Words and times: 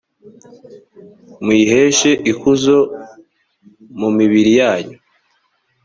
muyiheshe 1.43 2.11
ikuzo 2.31 2.77
mu 3.99 4.09
mibiri 4.17 4.51
yanyu 4.59 4.97